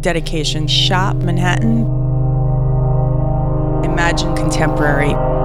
[0.00, 1.82] Dedication Shop, Manhattan.
[3.84, 5.37] Imagine Contemporary.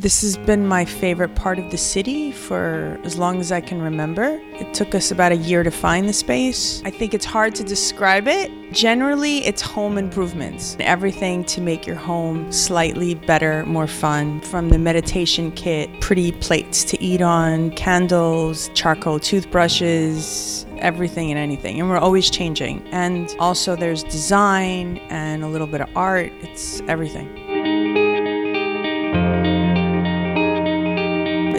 [0.00, 3.82] This has been my favorite part of the city for as long as I can
[3.82, 4.40] remember.
[4.54, 6.80] It took us about a year to find the space.
[6.86, 8.50] I think it's hard to describe it.
[8.72, 10.74] Generally, it's home improvements.
[10.80, 14.40] Everything to make your home slightly better, more fun.
[14.40, 21.78] From the meditation kit, pretty plates to eat on, candles, charcoal toothbrushes, everything and anything.
[21.78, 22.88] And we're always changing.
[22.90, 26.32] And also, there's design and a little bit of art.
[26.40, 27.49] It's everything.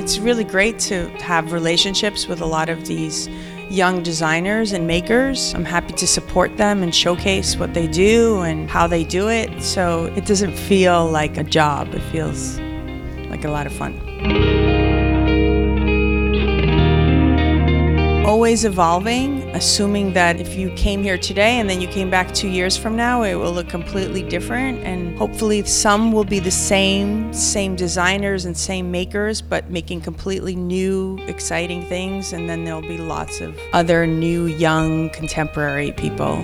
[0.01, 3.27] It's really great to have relationships with a lot of these
[3.69, 5.53] young designers and makers.
[5.53, 9.61] I'm happy to support them and showcase what they do and how they do it.
[9.61, 12.57] So it doesn't feel like a job, it feels
[13.29, 13.93] like a lot of fun.
[18.25, 22.47] Always evolving, assuming that if you came here today and then you came back two
[22.47, 24.79] years from now, it will look completely different.
[24.83, 30.55] And hopefully, some will be the same, same designers and same makers, but making completely
[30.55, 32.33] new, exciting things.
[32.33, 36.43] And then there'll be lots of other new, young, contemporary people.